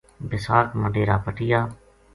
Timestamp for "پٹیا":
1.23-1.59